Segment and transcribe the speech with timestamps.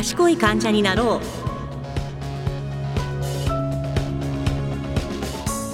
[0.00, 1.20] 賢い患者になろう。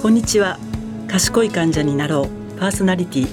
[0.01, 0.59] こんにちは。
[1.07, 2.59] 賢い患者になろう。
[2.59, 3.27] パーソナリティ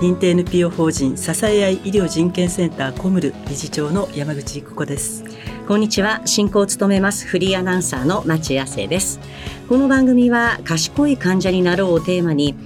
[0.00, 5.22] 認定 NPO 法人支え合い医療人権センターコムル理事長の山口育子です。
[5.68, 6.20] こんにちは。
[6.24, 9.20] 進行を務めますフリーアナウンサーの町谷生です。
[9.68, 12.56] この番組は賢い患者になろうをテーマに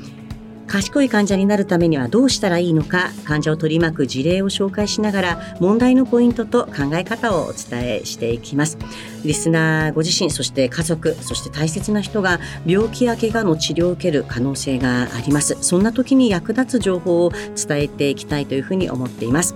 [0.75, 8.77] 賢い患者になるためにはどうしたらいいのか患者を取り巻く事例を紹介しながら問題のポイントと考え方をお伝えしていきます。
[9.25, 15.57] リスナーご自身そして家族そして大切な人が病気や怪我の治療を受ける可能性があります。
[15.61, 19.55] そんな時に役立つ情報を伝えていきたいというふうに思っています。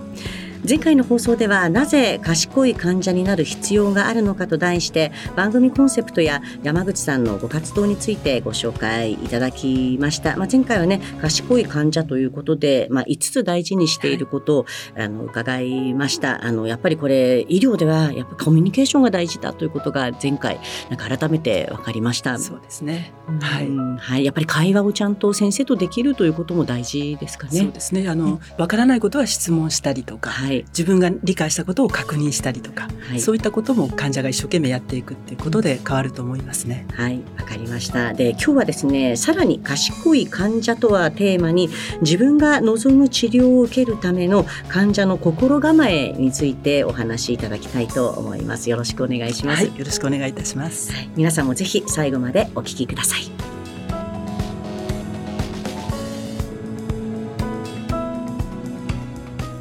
[0.67, 14.65] 前回の放送ではなぜ賢い患者になる必要があるのかと題して番組コンセプトや山口さんのご活動についてご紹介いただきました、まあ、前回はね賢い患者ということで、まあ、5つ大事にしていることを
[14.97, 16.43] あの伺いました。
[16.43, 22.37] あのやっぱりこれ医療ではやっぱコミュニケーションが大事だということが前回なんか改めて分かりました。
[22.37, 27.59] そうですね、はい、はい、やっぱり会話をちゃんと先生とできるということも大事ですかね。
[27.59, 28.09] そうですね。
[28.09, 36.85] あの、分からないことは質問したりとか、はいはい、自分が理解したことを確認したりとか、はい、そういったことも患者が一生懸命やっていくっていうことで変わると思いますね。
[36.93, 37.21] はい。
[37.37, 38.13] わかりました。
[38.13, 41.69] で今日はですねさらに賢い患者とはテーマに
[42.01, 48.69] 自分が望む治療を受けるための患者の心構えについてお話しいただきたいと思います。
[48.69, 53.48] よろしくお願いします、はい、よろしくお願いいたします、はい、皆さんもぜひ最後までお聞きください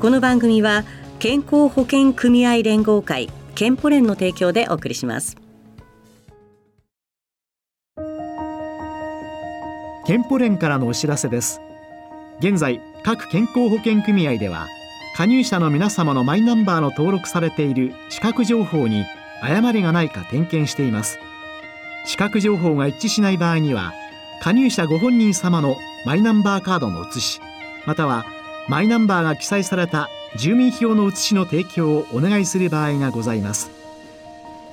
[0.00, 0.84] この番組は
[1.18, 5.36] 健康保険組合連合会健保連の提供でお送りします。
[10.06, 11.60] 健保連からのお知らせです。
[12.38, 14.68] 現在各健康保険組合では
[15.16, 19.04] 加入者の皆様のマイナンバーの登録されている資格情報に
[19.42, 21.18] 誤りがないか点検しています。
[22.04, 23.94] 資格情報が一致しない場合には
[24.42, 25.76] 加入者ご本人様の
[26.06, 27.40] マイナンバーカードの写し
[27.84, 28.24] または
[28.68, 33.70] マイナンバーが記載された住民票の写しの提供をお願いする場合がございます。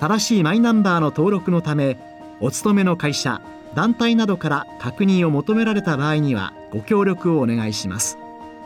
[0.01, 1.97] 正しいマイナンバーの登録のため
[2.41, 3.41] お勤めの会社
[3.73, 8.17] 団体などから確認を求められた場合にはご協力をお願いします。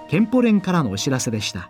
[0.08, 1.70] 憲法連からのお知らせでした。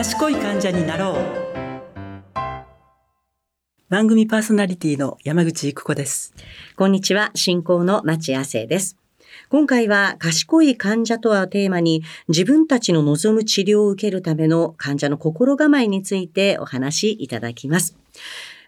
[0.00, 1.14] 賢い患者になろう。
[3.90, 6.32] 番組パーソナリティの山口育子です。
[6.74, 7.30] こんにちは。
[7.34, 8.96] 進行の町亜生です。
[9.50, 17.94] 今回は賢い患者とはテーマに自分たちの望む治療を受けるための患者の心構えについてお話しいただきます。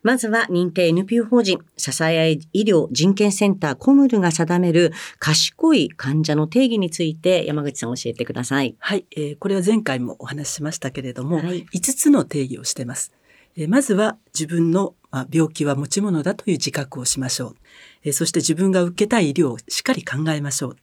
[0.02, 8.74] まずは認定 NPO 法人、支え合い医療人権センターコムルが定める賢い患者の定義について山口さん教えてください。
[8.78, 13.12] はい、えー、これは前回もお話ししましたけれども、はい、5つの定義をしています。
[13.56, 17.56] えー、まずは自分の、まあ、病気は持ち物だという自覚をしましょう。
[18.02, 20.76] えー、そして自分が受けたい医療をしっかり考えましょう。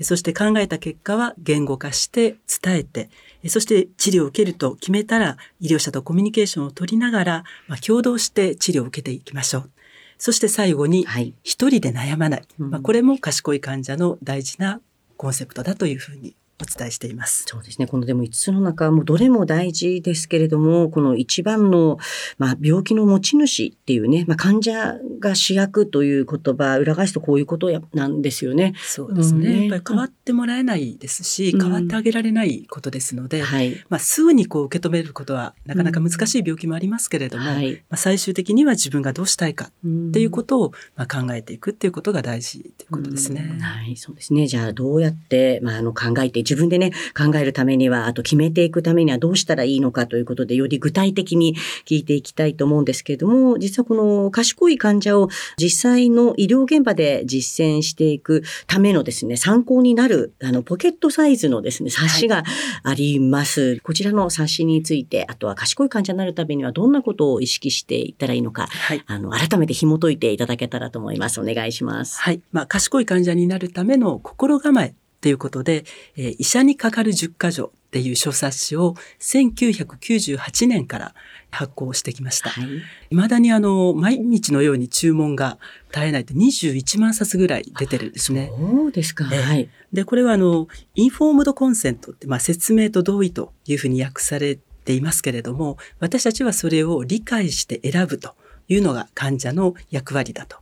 [0.00, 3.10] そして考えた結果は言語化して伝えて、
[3.48, 9.70] そして治療を受けると決めたら医療者とコミュニケーションを取りながら、まあ、共同して治療を受けていきましょう。
[10.18, 11.06] そして最後に、
[11.44, 12.40] 一人で悩まない。
[12.40, 14.80] はい、まあ、これも賢い患者の大事な
[15.16, 17.44] コンセプトだというふうにお伝えしています。
[17.46, 17.86] そうですね。
[17.86, 21.98] このでも5つの中、もうどれも大事ですけれども、この一番の、
[22.36, 28.74] まあ、病気の持ち主っていうね、まあ、患者が主役という言葉、裏返すとこういうことやなんですよね。
[28.76, 29.48] そうですね。
[29.48, 39.70] うん、やっぱり変わってもらえないですし、うん、変わってあげられないことですので、はい、まあ、すぐにこう受け止めることはなかなか難しい病気もありますけれども、うんはい、まあ、最終的には自分がどうしたいかっ
[40.12, 43.58] ていうことを、まあ、考えていくっていうことが大事ということですね。
[43.60, 44.46] はい、そうですね。
[44.48, 55.28] じゃあどうやって、まあ、あの考えて自分でね、考えるためには、あと決めていくためにはどうしたらいいのかということで、より具体的に聞いていきたいと思うんですけれども、実はこの賢い患者を
[55.58, 62.44] 実際の医療現場で実践していくためのですね、参考になる、あの、ポケットサイズのですね、冊子が
[62.82, 63.60] あります。
[63.60, 71.40] はい、こちらの冊子について、あとは賢い患者になるためにはどんなことを意識していったらいいのか、はい、あの、改めて紐解いていただけたらと思います。
[71.40, 72.20] お願いします。
[72.20, 72.40] はい。
[72.52, 75.84] まあ、賢い患者になるための心構えっていうことで、
[76.16, 81.14] えー、医者にかかる10箇条っていう書冊子を1998年から
[81.50, 82.50] 発行してきました。
[82.50, 82.66] はい、
[83.10, 85.58] 未だにあの、毎日のように注文が
[85.92, 88.52] 絶えないと21万冊ぐらい出てるんですね。
[88.56, 89.24] そうですか。
[89.24, 89.68] はい。
[89.92, 98.36] で、これはあの、インフォームドコンセントって、まあ、説明と同意というふうに訳されていますけれども、私たちはそれを理解して選ぶと
[98.68, 100.58] いうのが患者の役割だと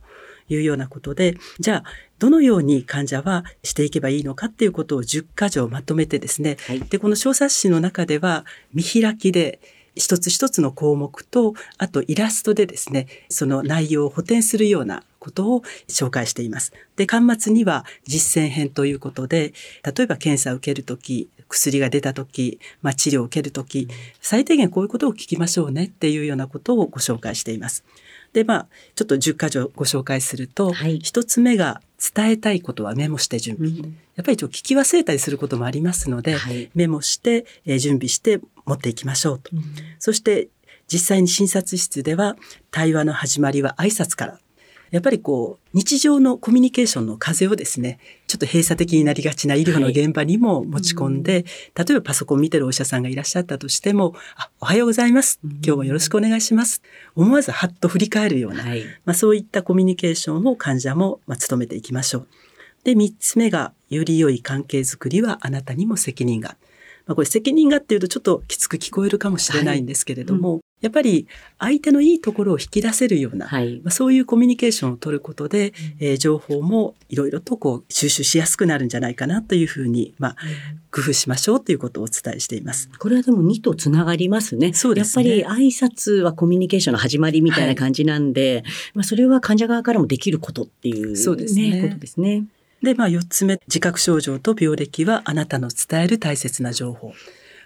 [0.49, 1.83] いうようなことで、じゃあ、
[2.19, 9.59] どのように患者はしていけばいいのかっていうことを10箇条まとめてですね、はい、で、この小冊子の中では見開きで
[9.97, 16.71] 一つ一つの項目と、あとイラストでですね、その内容を補填するようなことを紹介しています。
[16.95, 19.53] で、端末には実践編ということで、
[19.83, 23.87] 例えば検査を受けるとき、薬が出たとき、まあ、治療を受けるとき、
[24.21, 27.83] 最低限こういうことを聞きましょうねっていうようなことをご紹介しています。
[28.37, 31.81] で、まあ、ちょっと10箇条ご紹介すると、はい、1つ目が
[32.15, 33.71] 伝えたいことはメモして準備。
[33.71, 33.77] うん、
[34.15, 39.49] やっぱりちょっと聞き忘れたりすることもありますので、はい、メモして、えー、準備して持っていきましょうと。
[39.55, 39.63] うん、
[39.97, 40.49] そして
[40.87, 42.35] 実際に診察室では
[42.69, 44.39] 対話の始まりは挨拶から
[44.91, 51.45] やっぱりこう、日常のコミュニケーションの風をですね、ちょっと閉鎖的になりがちな医療の現場にも持ち込んで、はい
[51.75, 55.39] 例えばパソコン見てるお医者さんがいらっしゃったとしても、あ、おはようございます。
[55.43, 56.81] 今日もよろしくお願いします。
[57.15, 62.27] 思わずハッと振り返るような、はい、まあ、そういったコミュニケーションを患者も、まあ、努めていきましょう。
[62.83, 66.57] で、三つ目が、より良い関係づくりはあなたにも責任が。
[67.05, 71.27] まあ、これ責任がっていうとちょっときつく聞こえるかもしれないんですけれども、はいうん、やっぱり
[71.57, 80.35] 相手のいいところを引き出せるような、はい、まあ、そういうコミュニケーションを取ることで、うん、えー、情報もいろいろとこう収集しやすくなるんじゃないかなというふうに、まあ、
[80.91, 82.91] 工夫しましょうということをお伝えしています。
[82.99, 84.73] これはでも2とつながりますね。
[84.73, 85.37] そうですね。
[85.37, 88.63] やっぱり挨拶はコミュニケーションの始まりみたいな感じなんで、はい、
[88.93, 91.81] まあ、それは患者側からもできることっていう、ね、そうですね。
[91.81, 92.43] ことですね。
[92.83, 97.13] で、まあ、4つ目、自覚症状と病歴はあなたの伝える大切な情報。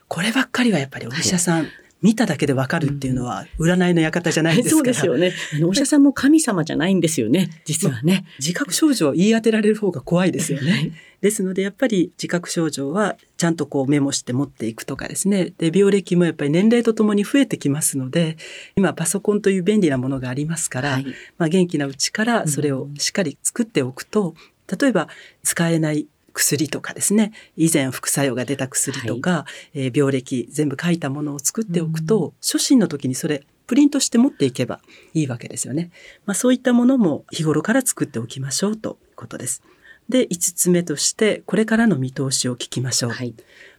[0.07, 1.67] こればっかりはやっぱりお医者さん、はい
[2.01, 5.33] 見ただけでわかるっていうのは占いの館じゃないですかそうですよね。
[5.63, 7.49] お医者さんも神様じゃないんですよね。
[7.65, 8.25] 実はね。
[8.39, 10.93] 自覚症状を言い当てられる方が怖いですよね。
[11.21, 15.53] ですのでやっぱり自覚症状はちゃんとこうメモして持っていくとかですね。
[15.57, 18.37] で、病歴もやっぱり年齢とともに増えてきますので、
[18.75, 21.05] 今パソコンという便利なものがありますから、はい、
[21.37, 24.33] まあ元気なうちからそれをしっかり作っておくと、
[24.79, 25.07] 例えば
[25.43, 34.81] 使えない薬とかですね以前副作用が出た薬とか、はい、えー、病歴全部書いたものを作っておくと、うん、初診の時にそれプリントして持っていけば
[35.13, 35.91] いいわけですよね。
[36.25, 39.61] まあ、そういったものも日頃から作っておきましょうということです。
[40.09, 43.11] で、5つ目として、これからの見通しを聞きましょう。
[43.11, 43.33] はい、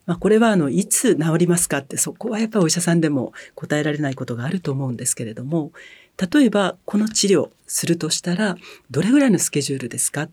[0.07, 5.73] まあ、これは、あの、いつ治りますかって、そこはやっぱりお医者さんでも答えられないことがあると思うんですけれども、
[6.33, 8.57] 例えば、この治療するとしたら、
[8.91, 10.29] どれぐらいのスケジュールですか？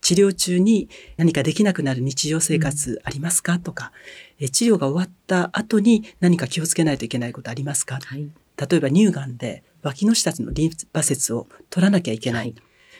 [0.00, 3.92] 治療中に何かできなくなる日常生活ありますか、とか、
[4.38, 12.46] え治療が終わった後に何か気をつけないといけないことありますか、はい、例えば乳がんで脇の下のリンパ節を取らなきゃいけない。
[12.46, 12.54] はい、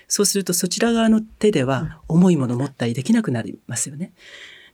[0.09, 4.13] そうするとそちら側の手では重いもの持ったりできなくなりますよね。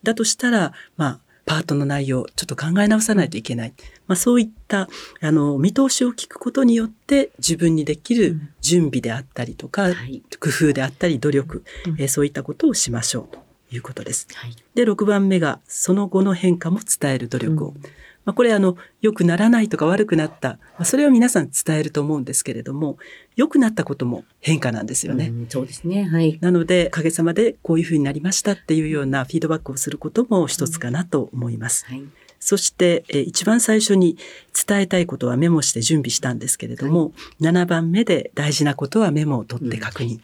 [0.03, 3.73] だとしたら、まあ、パートの内容、ちょっと考え直さないといけない。
[4.09, 4.89] まあ、そういった、
[5.21, 13.39] あの、見通しを聞くことによって自分にできる準備であったりとか、うんはい、工夫であったり努力、うん、えー、そういったことをしましょうと
[13.71, 14.27] いうことです。
[14.35, 17.69] はい、で、6番目が、その後の変化も伝える努力を。
[17.69, 17.83] うん
[18.27, 22.99] まあ、これあの、良くならないとか悪くなった、まあ、それは皆さん伝えると思うんですけれども、
[23.37, 25.29] 良くなったことも変化なんですよね。
[25.29, 26.05] うそうですね。
[26.05, 26.37] はい。
[26.43, 31.87] なので、おかげさまでこういうふうになりましたっていうようなフィードバックをすることも一つかなと思います。
[31.87, 32.03] はい。
[32.41, 34.19] そして、え一番最初に
[34.67, 40.15] 伝えたいことはメモして準備したんですけれども、はい、7番目で大事なことはメモを取って確認。
[40.15, 40.21] うん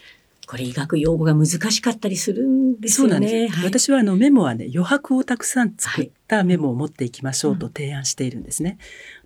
[0.53, 3.11] これ医学用語が難しかったりするんですよね。
[3.13, 3.55] そうなんです。
[3.55, 8.77] はい、私はあのメモはね、余白をたくさん作ったメモを持っていきましょうと提案しているんですね。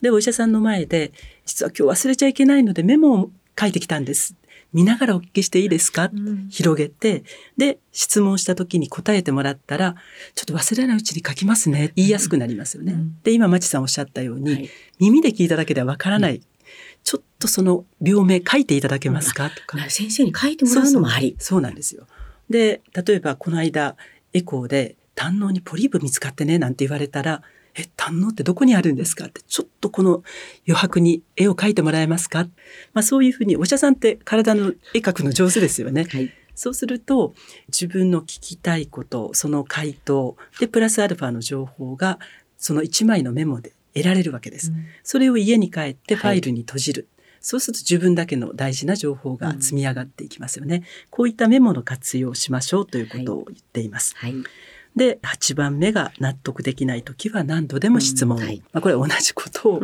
[0.00, 1.10] で、お医者さんの前で、
[1.44, 4.36] 実は今日忘れちゃいけないのでメモを書いてきたんです。
[4.72, 7.24] 見ながらお聞きしていいですか、うん、広げて、
[7.56, 9.96] で、質問した時に答えてもらったら、
[10.36, 11.90] ちょっと忘れないうちに書きますね。
[11.96, 12.92] 言いやすくなりますよね。
[12.92, 16.40] うん、で、今、まちさんおっしゃったように、はい、耳で聞いただけではわからない
[17.06, 19.48] ちょっとその病名書いていただけますか？
[19.48, 19.78] とか。
[19.88, 21.36] 先生に書いてもらうのもあり。
[21.38, 22.08] そうなんですよ。
[22.50, 23.96] で、例えばこの間
[24.32, 27.42] エコーで胆のにポリープ見つかってねなんて言われたら、
[27.76, 29.26] え、胆のってどこにあるんですか？
[29.26, 30.24] って、ちょっとこの
[30.66, 32.48] 余白に絵を描いてもらえますか？
[32.92, 36.08] まあそういうふうに、お医者さんって体の絵描くの上手ですよね。
[36.10, 37.34] はい、そうすると、
[37.68, 42.18] 自分の聞きたいこと、その回答、で、プラスアルファの情報が、
[42.58, 44.70] その一枚のメモで得られるわけです。
[44.70, 47.08] うん、それを家に帰ってファイルに閉じる。
[47.18, 50.76] はい、そうすると自分だけの大事な情報が積み上がっていきますよね。
[50.76, 54.14] うん、こういったメモの活用をしましょうということを言っています。
[54.16, 54.44] はい、はい
[54.96, 58.44] で、8番目が納得できないときは何度でも質問、うん。
[58.44, 59.80] はい、まあ、これ同じことを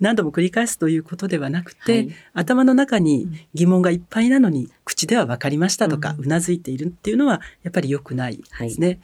[0.00, 8.86] 何度も繰り返すということではなくて、うん頭の中に疑問がいっぱいなのに口では分かりましたとか、うなずいているっていうのはやっぱり良くないですね。
[8.86, 8.98] はい、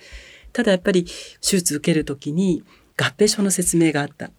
[0.53, 2.65] ただやっぱり手術受けるときに
[2.97, 4.31] 合併症の説明があった。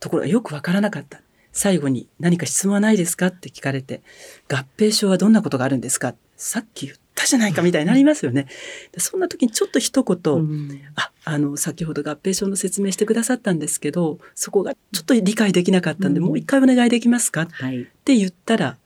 [0.00, 1.20] ところがよくわからなかった。
[1.52, 3.28] 最後に何か質問はないですか？
[3.28, 4.02] って聞かれて、
[4.48, 6.14] 合併症はどんなことがあるんですか？
[6.36, 8.46] さっき言ったじゃないかみたいになりますよね。
[8.92, 18.76] でそんな時にちょっと一言、うん、あ、あの、先ほど合併症の説明してくださったんですけど、そこがちょっと理解できなかったんで、うん、もう一回お願いできますか、はい、って言ったら、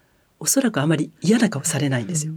[0.40, 2.32] おそらくあまり嫌な顔されないんですよ。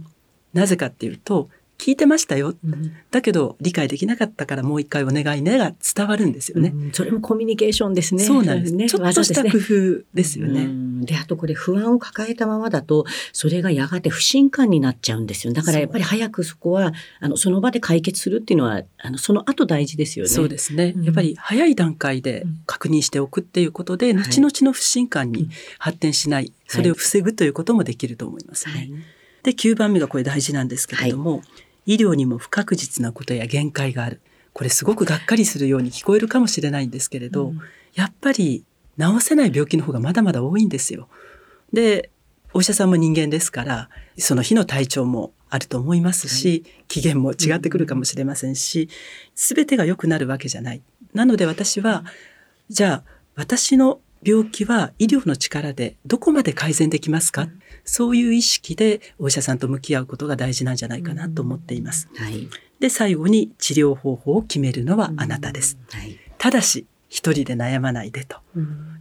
[0.52, 8.24] なぜかっていうと、聞いてましたよ、うん、だけど理解できなかったからもう一回お願いねが伝わるんですよね、うん、それもコミュニケーションですね。
[8.24, 8.74] そうなんです。
[8.74, 8.88] ね。
[8.88, 10.68] ちょっとした工夫ですよね、
[11.04, 15.52] であとこれ不安を抱えたままだとそれがやがて不信感になっちゃうんですよ。
[15.52, 20.28] だからやっぱり早くそこはあのその場で解決するっていうのはあのその後大事ですよね。
[20.28, 28.92] そうですね、やっぱり早い段階で確認しておくっていうことで、後々の不信感に発展しない、それを防ぐということもできると思いますね、はい、
[29.42, 31.42] で9番目がこれ大事なんですけれども、はい
[31.86, 34.20] 医療にも不確実なことや限界がある。
[34.52, 37.60] これすごくがっかりするように聞こえるかもしれないんですけれど、うん、
[37.94, 38.64] やっぱり
[38.98, 41.08] 治せない病気の方がまだまだ多いんですよ。
[41.72, 42.10] で、
[42.54, 48.88] お医者さんも人間ですから、その日の体調もあると思いますし、はい、期限も違ってくるかもしれませんし、
[49.34, 50.82] すべてが良くなるわけじゃない。
[51.12, 52.04] なので私は、
[52.68, 57.62] じゃあ私の病気は医療の力でどこまで改善できますか、うん。
[57.84, 62.08] そういう意識でお医者さんと向き合うことが大事なんじゃないかなと思っています。
[62.16, 62.48] はい、
[62.80, 65.78] で最後に治療方法を決めるのはあなたです。
[65.90, 68.38] はい、ただし一人で悩まないでと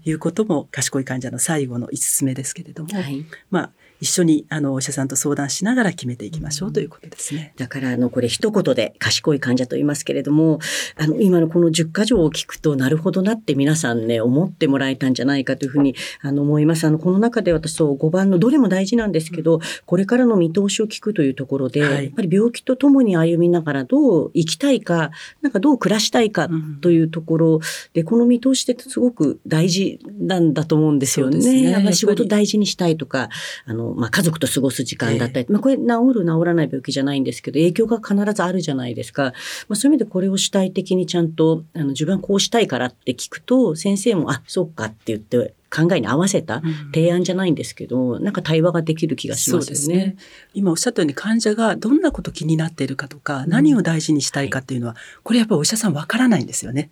[0.03, 7.54] いうことも賢い患者の最後の5つ目ですけれども、はい、まあ一緒にあのお医者さんと相談しながら決めていきましょうということですね。
[7.58, 10.60] だからあのこれ一言で賢い患者と言いますけれども、
[10.98, 16.86] あの今のこの10箇条を聞くとなるほどなって皆さんね思ってもらえたんじゃないかというふうにあの思います。
[16.86, 25.12] あのこの中で私と5番のどれも大事なんですけど、これからの見通しを聞くというところで、はい、やっぱり病気とともに歩みながらどう生きたいか、
[25.42, 26.50] なんかどう暮らしたいか
[26.82, 27.60] というところ
[27.94, 31.38] で、この見通しってすごく大事なんだと思うんですよね。
[31.38, 33.30] ね仕事大事にしたいとか、
[33.66, 35.84] あのまあ、家族と過ごす時間だったり、えー、まあ、これ治
[36.20, 39.34] る治らない病気じゃないんですけど影響が必ずあるじゃないですか、
[39.68, 46.62] まあ、そういう意味でこれを主体的にちゃんとあの自分はこうしたいからって聞くと先生もあそうかって言って考えに合わせた
[46.94, 50.06] 提案じゃないんですけど、うん、なんか対話ができる気がしますよね。
[50.06, 50.15] ね
[50.54, 56.92] 今おっしゃったように患者がどんなこと気になっているかとか、うん、何を大事にしたいかっていうのは、はい、これやっぱりお医者さんわからないんですよね。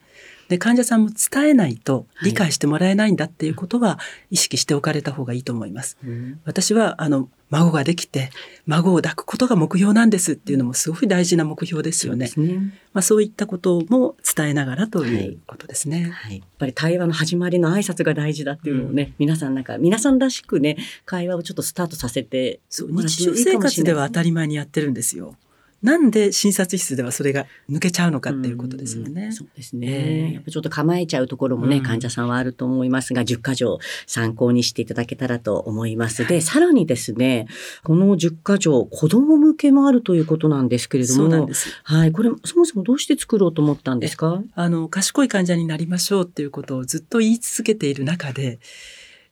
[0.53, 3.97] で患者さんも伝えないと理解してもらえないんだっていうことは
[4.29, 5.97] 意識しておかれた方がいいと思います。
[6.05, 8.29] うん、私はあの孫ができて
[8.67, 12.27] 孫を抱くことが目標なんですっていうのもすごく大事な目標ですよね。
[12.27, 12.79] そうね。
[12.93, 25.35] まあ、そういったことも伝えながらということですね、はい、はい、やっぱり対話の始まりの挨拶が大事だっていうのをね、うん、皆さんなんか皆さんらしくね会話をちょっとスタートさせてそう日常生活では当たり前にやってるんですよ。
[25.83, 29.27] なんで診察室ではそれが抜けちゃうのかっていうことですよね。
[29.27, 36.25] うそうですね、えー、やっぱちょっと構えちゃうところもね、うん、患者さんはあると思いますが、10箇条参考にしていただけたらと思います。
[36.25, 37.47] で、さらにですね、
[37.83, 41.49] この10箇条、子供向けもあるということなんですけれども、
[41.83, 44.41] はい、これそもそもどうして作ろうと思ったんですか？
[44.55, 48.59] あの、賢い患者になりましょうっていうことをずっと言い続けている中で、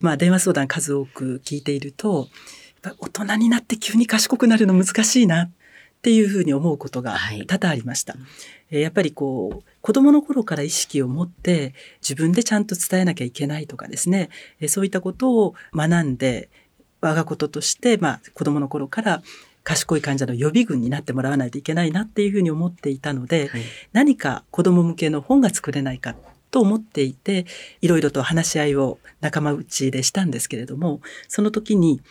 [0.02, 2.28] まあ電話相談数多く聞いていると、
[2.84, 5.52] 大人になって急に賢くなるの難しいなっ
[6.02, 7.18] ていうふうに思うことが
[7.48, 8.14] 多々ありました。
[8.14, 8.20] は
[8.72, 14.30] い、やっぱりこう子供の頃から意識を持って自分でちゃんと伝えなきゃいけないとかですね。
[14.68, 16.50] そういったことを学んで
[17.02, 19.24] 我がこととして、まあ、子供の頃から
[19.64, 23.62] 賢い患者の予備軍になってもらわないといけないなっていうふうに思っていたので、はい、
[23.94, 26.16] 何か子供向けの本が作れないか
[26.50, 27.46] と思っていて
[27.82, 32.02] いろいろと話し合いを仲間内でしたんですけれどもその時に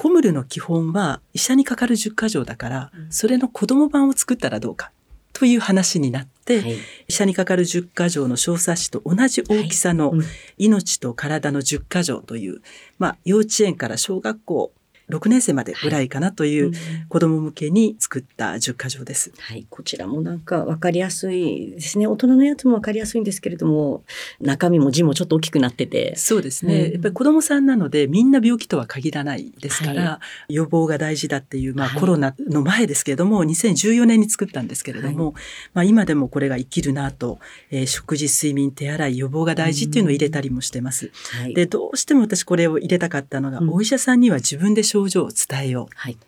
[0.00, 4.92] コムルの基本は医者にかかる10箇条だから、それの子供版を作ったらどうか
[5.32, 6.76] という話になって、はい、
[7.08, 10.12] 医者にかかる10箇条の小冊子と同じ大きさの
[10.56, 12.62] 命と体の10箇条という、
[13.00, 14.70] まあ幼稚園から小学校
[15.10, 16.72] 6年生までぐらいかなという
[17.08, 19.32] 子供向けに作った10箇条です。
[19.38, 22.06] はい、こちらもなんか分かりやすいですね。
[22.06, 24.04] 大人のやつも分かりやすいんですけれども、
[24.40, 26.14] 中身も字もちょっと大きくなってて。
[26.16, 26.74] そうですね。
[26.74, 35.34] うん、やっぱり子供さんなのでみんな病気とは限らないですから、はい、予防が大事だっていう、まあ、コロナの前ですけれども、2014年に作ったんですけれども、はい、
[35.74, 37.38] まあ今でもこれが生きるなと、
[37.70, 41.10] えー、食事、睡眠、手洗い、予防が大事っていうのを入れたりもしてます。
[41.40, 45.94] はい、で、どうしても私これを入れたかったのが、うん、お医者さんには自分で症状を伝えよう。
[45.94, 46.18] はい、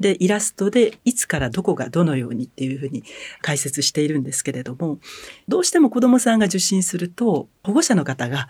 [0.00, 3.04] で、イラストでいつからどこがどのようにっていうふうに
[3.40, 4.98] 解説しているんですけれども、
[5.48, 8.48] どうしても子供さんが受診すると、保護者の方が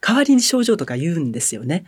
[0.00, 1.84] 代わりに症状とか言うんですよね。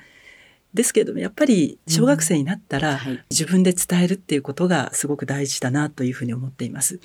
[0.74, 7.00] ですけれどもやっぱり小学生になったら自分で伝えるっていうことがすごく大事だなというふうに思っています。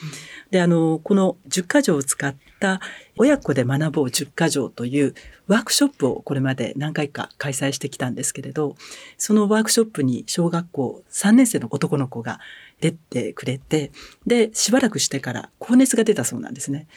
[0.50, 2.82] であのこの10か条を使った
[3.18, 5.16] 親子で学ぼう10か条という
[5.48, 8.76] ワークショップをこれまで何回か開催してきたんですけれど
[9.18, 12.40] そのワークショップに小学校3年生の男の子が
[12.82, 13.92] 出てくれて
[14.28, 16.88] でしばらくしてから高熱が出たそうなんですね。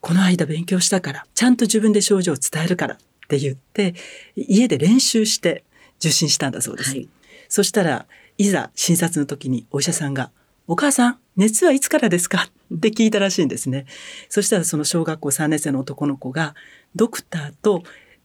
[0.00, 2.98] この間勉強したからちゃんと自分で症状を伝えるからっ
[3.28, 3.94] て言って
[4.36, 5.64] 家で練習して
[5.98, 6.90] 受診したんだそうです。
[6.90, 7.08] はい、
[7.48, 10.30] そしたら、いざ診察の時にお医者さんが、
[10.66, 12.50] お母さん、熱はいつからですか？
[12.74, 13.86] って聞いたらしいんですね。
[14.28, 16.54] そしたらその小学校3年生の男の子が、
[16.94, 17.82] ドクターと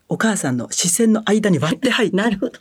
[0.10, 2.60] お母さんの視線の間に割って入って、 なるほど。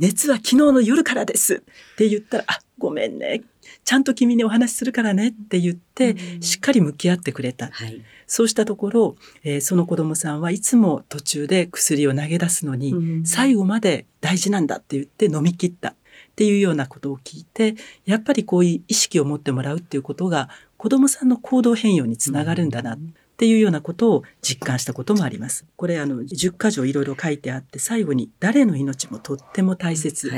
[0.00, 3.42] 熱は昨日の夜からですって言ったら、あ、ごめんね。
[3.84, 7.68] ちゃんと君にお話しするからねって言って、しっかり向き合ってくれた。
[7.70, 15.90] はい、そうしたところ、えー、その子供さんはいつも途中で薬を投げ出すのに、最後まで大事なんだって言って飲み切った。
[15.90, 17.74] っていうようなことを聞いて、
[18.06, 22.96] やっぱりこういう意識を持ってもらうっていうことが子供さんの行動変容につながるんだな
[23.40, 25.64] っていうようなことを実感したこともあります。
[25.76, 30.30] これあの10箇条いろいろ書いてあって最後に誰の命もとっても大切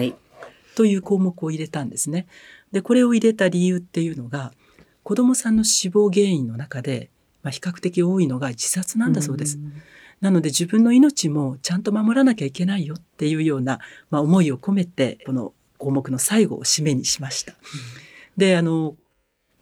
[0.76, 2.28] という項目を入れたんですね。
[2.71, 4.52] で、これを入れた理由っていうのが、
[5.02, 7.11] 子供さんの死亡原因の中で、
[7.42, 9.59] まあ、比較的多いのが自殺なんだそうです。
[10.21, 13.80] なので自分の命もちゃんと守らなきゃいけないよっていうような、
[14.11, 17.54] まあ、思いを込めて、この項目の最後を締めにしました。
[18.37, 18.94] で、あの、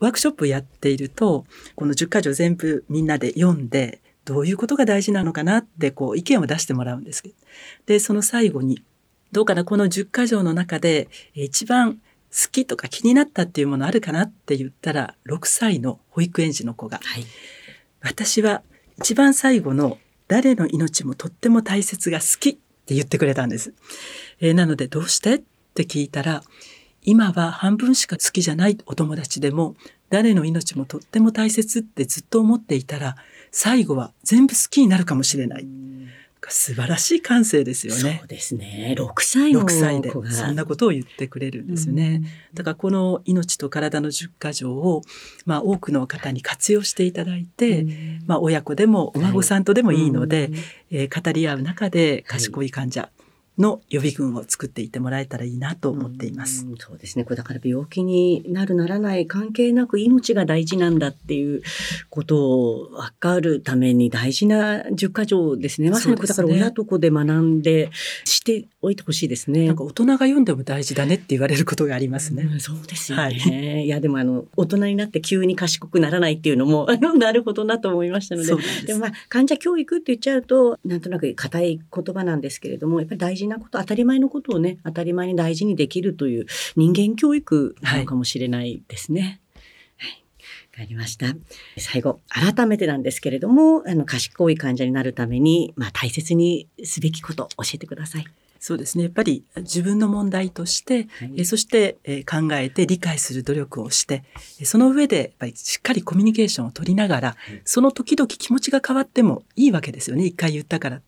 [0.01, 1.45] ワークショップやっていると、
[1.77, 7.35] この10箇条全部みんなで読んで、どういうことが大事なのかなってこう意見を出してもらうんですけど。
[7.87, 8.83] で、その最後に、
[9.33, 17.25] どうかなこの10箇条の中で一番好きとか気になったっていうものあるかなって言ったら、6歳の保育園児の子が、はい、
[18.03, 18.63] 私は
[18.99, 22.53] 一番最後の誰の命もとっても大切が好きっ
[22.87, 23.75] て言ってくれたんです。
[24.41, 25.35] えー、なのでどうして？
[25.37, 25.43] っ
[25.75, 26.43] て聞いたら、
[27.03, 29.75] 今は半分しか好きじゃないお友達でも、
[30.11, 33.17] 誰の命もとっても大切ってずっと思っていたら、
[33.51, 35.67] 最後は全部好きになるかもしれない。
[36.49, 38.19] 素晴らしい感性ですよね。
[38.21, 38.95] そうですね。
[38.99, 42.23] 6歳の6歳でそんなことを言ってくれるんですよね。
[42.55, 45.03] だからこの命と体の十箇条を、
[45.47, 47.87] まあ多くの方に活用していただいて、
[48.27, 50.51] まあ親子でもお孫さんとでもいいので、はい、
[50.91, 53.20] えー、語り合う中で賢い患者、はい
[53.61, 56.67] の予備軍を作っていってもらえたらいいなと思っています。
[56.67, 57.25] うそうですね。
[57.25, 61.63] これだから病気になるならない関係なく命が大事なんだっていう
[62.09, 65.91] ことを分かるために大事な十箇条ですね。
[65.91, 67.91] まさにだから親と子で学んで
[68.25, 69.67] しておいてほしいですね。
[69.67, 72.45] なんか大人が読んでも大事だねって言われることがありますね。
[72.45, 73.23] うん、そうですよね。
[73.23, 78.55] はい、いやでもあの大人になって急に賢くならないっていうのもあのなるほどなと思いましたので。
[78.55, 89.41] ででもまあ患者教育って言っちゃうとなんとなく硬い言葉なんですけれどもやっぱり大事なこと当たり前のことをね当たり前に大事にできるという人間教育なのかもしれないですね。
[89.99, 90.11] はい、
[90.73, 91.27] わかりました。
[91.77, 98.25] 最後、改めてなんですけれども、あの、賢い患者になるために、まあ、大切にすべきこと、教えてください。
[98.63, 99.05] そうですね。
[99.05, 104.23] やっぱり自分の問題として、はい、えそして、え考えて理解する努力をして、
[104.65, 110.27] その上でやっぱりしっかりコミュニケーションを取りながら、はい、その時々気持ちが変わってもいいわけですよね。
[110.27, 111.01] 一回言ったから。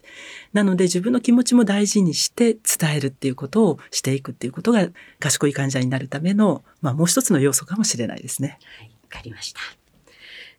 [0.54, 4.88] なので自分の気持ちも大事にして伝えるっていうことをしていくっていうことが
[5.20, 8.58] 賢い患者になるための、まあもう一つの要素かもしれないですね。
[8.78, 9.60] はい、わかりました。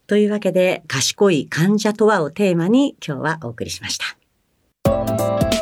[0.05, 5.52] というわけで、賢い患者とはをテーマに今日はお送りしました。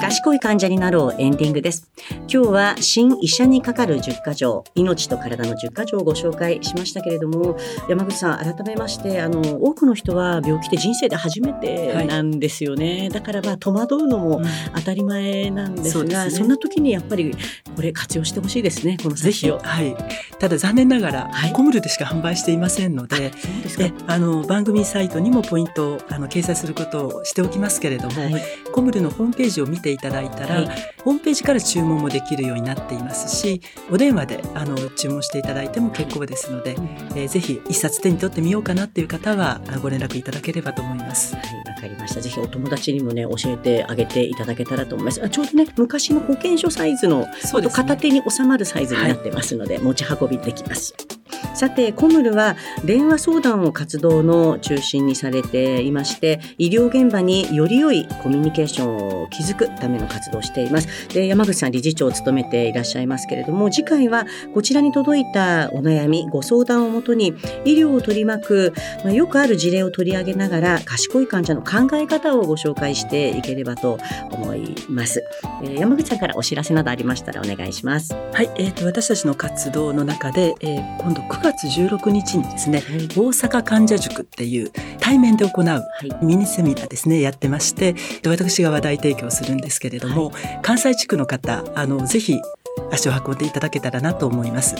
[0.00, 1.90] 賢い患者になろうエンディングです。
[2.32, 7.56] 今日は新医者にかかる10か条、命と体の10か条をご紹介しましたけれども、
[7.88, 13.00] 山口さん、改めまして、あの、多くの人は病気って人生で初めてなんですよね。
[13.00, 14.40] はい、だからまあ、戸惑うのも
[14.76, 17.36] 当たり前なんですが、うんそね、そんな時にやっぱり
[17.74, 19.96] これ活用してほしいですね、このぜひ、はい。
[20.38, 23.32] ただ残念ながら、はい、コムルでしか販売していませんので、
[23.76, 30.68] であの番組サイトにもポイントをあの掲載することをしておきますけれども、はい、コムルのホームページを見ていただいたら、はい、
[31.02, 41.34] ホームページから注文もできるようになっていますしお電話であの注文していただいても結構ですので、はい、えー、ぜひ一冊手に取ってみようかなっていう方はご連絡いただければと思います。
[41.34, 42.20] はい、わかりました。
[42.20, 45.22] ぜひお友達にもね教えてあげていただけたらと思います。
[45.22, 47.28] あちょうどね昔の保険証サイズの、ね、
[47.72, 50.94] 片手に収まるサイズになってますので、持ち運びできます。
[51.54, 61.08] さてコムルは電話相談を活動の中心にされていまして医療現場により良いコミュニケーションを築くための活動をしています。
[61.08, 68.72] で山口さん理事長を務めていらっしゃいますけれども次回はこちらに届いたお悩みご相談をもとに医療を取り巻く、
[69.04, 73.98] まあ、よくある事例を取り上げながら賢い患者の考え方をご紹介していければと
[74.30, 75.24] 思います、
[75.62, 78.14] えー、山口さんからお知らせなどありましたらお願いします。
[78.14, 85.84] はい、えーと、私たちの活動の中で、えー、今度9月16日にですね、はい、大阪患者塾っていう対面で行う
[86.24, 87.94] ミニセミナーですねやってまして
[88.26, 92.40] 私が話題提供するんですけれども、はい、関西地区の方あのぜひ
[92.92, 94.76] 足を運んでいただけたらなと思います。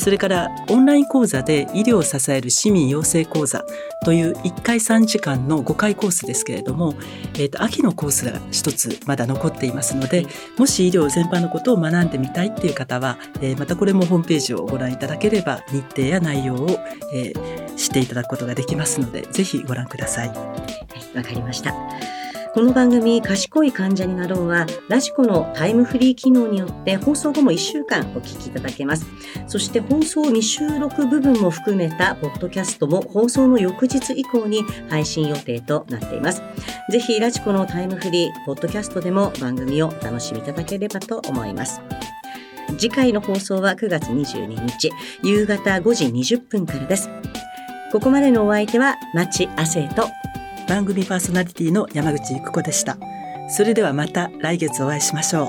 [0.00, 3.64] それからオンライン講座で医療を支える市民養成講座
[4.04, 6.94] という1回3時間の5回コースですけれども、
[7.34, 10.26] えーと、秋のコースが1つまだ残っていますので
[10.58, 16.68] もし医療全般のことを学んでみたいっていう方は、えー、またこれもホームページをご覧いただければ日程や内容を、
[17.12, 20.28] えー、知っていただくことができますのでぜひご覧ください。
[20.28, 20.34] は
[21.14, 22.15] い、わかりました。
[22.56, 29.04] この番組賢い患者になろうはラジコのタイムフリー機能によって放送後も1週間お聞きいただけます。
[29.46, 36.42] そして放送未収録部分も含めたポッドキャストも放送の翌日以降に配信予定となっています。
[36.90, 41.82] ぜひラジコのタイムフリーポッドキャストでも番組をお楽しみいただければと思います。
[42.78, 44.90] 次回の放送は9月22日
[45.22, 47.10] 夕方5時20分からです。
[47.92, 50.08] ここまでのお相手は町亜生と
[50.68, 52.98] 番組パーソナリティの山口育子でした
[53.48, 55.48] それではまた来月お会いしましょう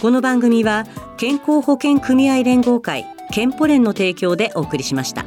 [0.00, 0.84] この番組は
[1.16, 5.24] 健康保険組合連合会健保連の提供でお送りしました。